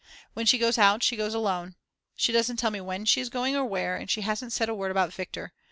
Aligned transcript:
When 0.33 0.47
she 0.47 0.57
goes 0.57 0.79
out 0.79 1.03
she 1.03 1.15
goes 1.15 1.35
alone. 1.35 1.75
She 2.15 2.31
doesn't 2.31 2.57
tell 2.57 2.71
me 2.71 2.81
when 2.81 3.05
she 3.05 3.21
is 3.21 3.29
going 3.29 3.55
or 3.55 3.63
where, 3.65 3.95
and 3.95 4.09
she 4.09 4.21
hasn't 4.21 4.51
said 4.51 4.67
a 4.67 4.73
word 4.73 4.89
about 4.89 5.13
Viktor. 5.13 5.53